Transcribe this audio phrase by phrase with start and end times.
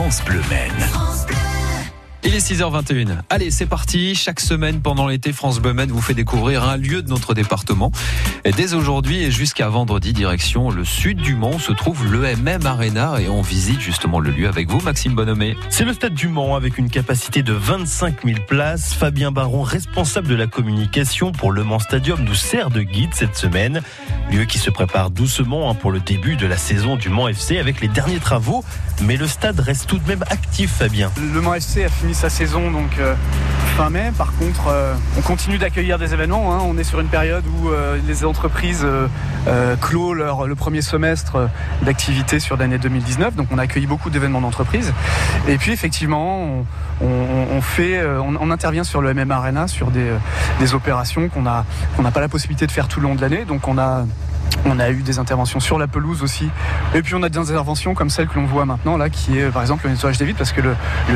[0.00, 1.09] France Bleu.
[2.22, 3.20] Il est 6h21.
[3.30, 4.14] Allez, c'est parti.
[4.14, 7.90] Chaque semaine pendant l'été, France Bleu Maine vous fait découvrir un lieu de notre département.
[8.44, 13.18] Et dès aujourd'hui et jusqu'à vendredi, direction le sud du Mans, se trouve l'EMM Arena
[13.20, 15.56] et on visite justement le lieu avec vous, Maxime Bonhomé.
[15.70, 18.92] C'est le stade du Mans avec une capacité de 25 000 places.
[18.92, 23.36] Fabien Baron, responsable de la communication pour le Mans Stadium, nous sert de guide cette
[23.36, 23.80] semaine.
[24.30, 27.56] Lieu qui se prépare doucement hein, pour le début de la saison du Mans FC
[27.56, 28.62] avec les derniers travaux.
[29.02, 31.10] Mais le stade reste tout de même actif, Fabien.
[31.32, 33.14] Le Mans FC a fini sa saison donc euh,
[33.76, 34.12] fin mai.
[34.16, 36.54] Par contre, euh, on continue d'accueillir des événements.
[36.54, 36.60] Hein.
[36.64, 38.86] On est sur une période où euh, les entreprises
[39.80, 41.48] clôt leur, le premier semestre
[41.82, 43.34] d'activité sur l'année 2019.
[43.34, 44.92] Donc on a accueilli beaucoup d'événements d'entreprise.
[45.48, 46.64] Et puis effectivement,
[47.00, 51.64] on, fait, on, intervient sur le MM Arena sur des, opérations qu'on n'a
[51.96, 53.44] qu'on n'a pas la possibilité de faire tout le long de l'année.
[53.46, 54.04] Donc on a
[54.64, 56.48] on a eu des interventions sur la pelouse aussi.
[56.94, 59.50] Et puis on a des interventions comme celle que l'on voit maintenant, là, qui est
[59.50, 60.74] par exemple le nettoyage des vitres, parce que le,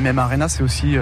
[0.00, 0.96] MM Arena, c'est aussi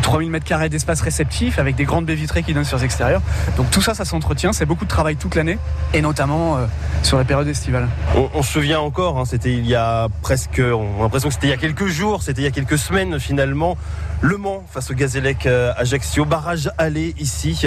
[0.00, 3.22] 3000 euh, m2 d'espace réceptif avec des grandes baies vitrées qui donnent sur les extérieurs.
[3.56, 4.52] Donc tout ça, ça s'entretient.
[4.52, 5.58] C'est beaucoup de travail toute l'année,
[5.94, 6.66] et notamment euh,
[7.02, 7.88] sur la période estivale.
[8.34, 11.48] On, se souvient encore, hein, c'était il y a presque, on a l'impression que c'était
[11.48, 13.76] il y a quelques jours, c'était il y a quelques semaines finalement.
[14.20, 17.66] Le Mans face au Gazélec euh, Ajaccio, barrage aller ici,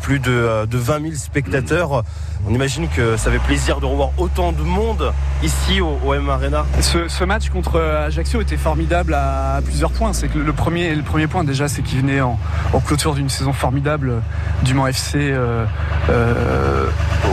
[0.00, 2.04] plus de, de 20 000 spectateurs.
[2.48, 6.64] On imagine que ça fait plaisir de revoir autant de monde ici au, M Arena.
[6.80, 10.12] Ce, match contre Ajaccio était formidable à, plusieurs points.
[10.12, 12.38] C'est que le premier, le premier point déjà, c'est qu'il venait en,
[12.86, 14.22] clôture d'une saison formidable
[14.62, 15.64] du Mans FC euh,
[16.08, 16.86] euh,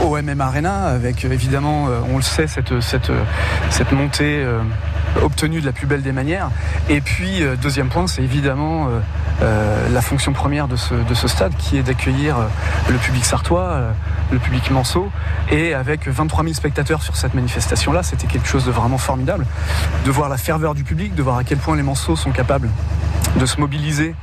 [0.04, 3.10] au MM Arena, avec évidemment, euh, on le sait, cette, cette,
[3.70, 4.46] cette montée
[5.22, 6.50] obtenue de la plus belle des manières.
[6.88, 8.88] Et puis, deuxième point, c'est évidemment
[9.40, 12.36] la fonction première de ce, de ce stade, qui est d'accueillir
[12.88, 13.80] le public sartois,
[14.30, 15.10] le public manceau,
[15.50, 19.46] et avec 23 000 spectateurs sur cette manifestation-là, c'était quelque chose de vraiment formidable.
[20.04, 22.68] De voir la ferveur du public, de voir à quel point les manceaux sont capables
[23.38, 24.14] de se mobiliser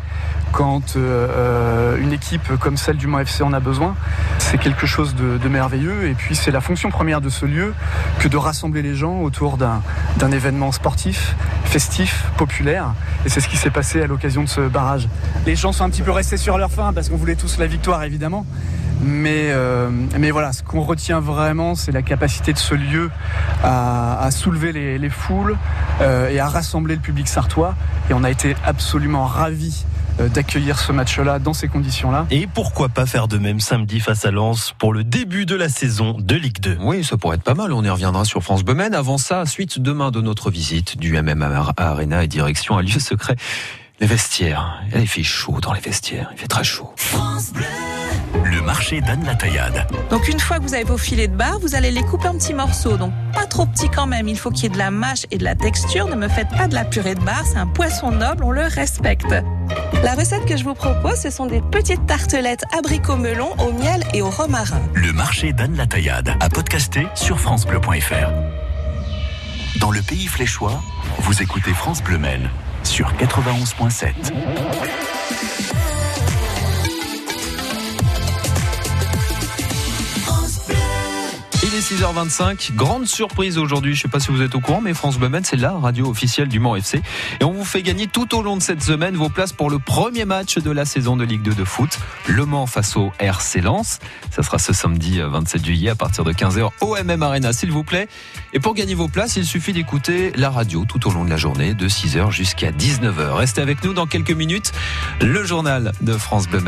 [0.55, 3.93] quand euh, euh, une équipe comme celle du Mans FC en a besoin.
[4.39, 7.73] C'est quelque chose de, merveilleux et puis c'est la fonction première de ce lieu
[8.19, 12.93] que de rassembler les gens autour d'un événement sportif, festif, populaire.
[13.25, 15.07] Et c'est ce qui s'est passé à l'occasion de ce barrage.
[15.45, 17.67] Les gens sont un petit peu restés sur leur faim parce qu'on voulait tous la
[17.67, 18.45] victoire évidemment.
[19.01, 23.11] Mais, euh, mais voilà, ce qu'on retient vraiment, c'est la capacité de ce lieu
[23.61, 25.57] à, soulever les, foules
[26.01, 27.75] et à rassembler le public sartois.
[28.09, 29.85] Et on a été absolument ravis
[30.17, 32.25] d'accueillir ce match-là dans ces conditions-là.
[32.31, 35.69] Et pourquoi pas faire de même samedi face à Lens pour le début de la
[35.69, 37.73] saison de Ligue 2 Oui, ça pourrait être pas mal.
[37.73, 38.93] On y reviendra sur France Bemen.
[38.93, 43.35] Avant ça, suite demain de notre visite du MM Arena et direction un lieu secret.
[43.99, 44.81] Les vestiaires.
[44.93, 46.29] Il fait chaud dans les vestiaires.
[46.33, 46.91] Il fait très chaud.
[46.97, 47.63] France Bleu.
[48.43, 49.87] Le marché d'Anne la Taillade.
[50.09, 52.33] Donc une fois que vous avez vos filets de bar, vous allez les couper en
[52.33, 52.97] petits morceaux.
[52.97, 54.27] Donc pas trop petits quand même.
[54.27, 56.07] Il faut qu'il y ait de la mâche et de la texture.
[56.07, 57.43] Ne me faites pas de la purée de bar.
[57.45, 58.43] C'est un poisson noble.
[58.43, 59.33] On le respecte.
[60.03, 64.03] La recette que je vous propose, ce sont des petites tartelettes abricot melon au miel
[64.13, 64.81] et au romarin.
[64.93, 68.31] Le marché d'Anne la Taillade à podcaster sur francebleu.fr.
[69.79, 70.81] Dans le pays fléchois,
[71.19, 72.49] vous écoutez France Bleu Maine
[72.83, 74.13] sur 91.7.
[81.85, 85.19] 6h25, grande surprise aujourd'hui, je ne sais pas si vous êtes au courant, mais France
[85.19, 86.99] Bleu c'est la radio officielle du Mans FC.
[87.39, 89.77] Et on vous fait gagner tout au long de cette semaine vos places pour le
[89.77, 93.61] premier match de la saison de Ligue 2 de foot, Le Mans face au RC
[93.61, 93.99] Lens.
[94.31, 97.71] Ça sera ce samedi 27 euh, juillet à partir de 15h au MM Arena, s'il
[97.71, 98.07] vous plaît.
[98.53, 101.37] Et pour gagner vos places, il suffit d'écouter la radio tout au long de la
[101.37, 103.33] journée, de 6h jusqu'à 19h.
[103.33, 104.71] Restez avec nous dans quelques minutes,
[105.21, 106.63] le journal de France Bleu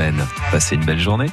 [0.51, 1.31] Passez une belle journée.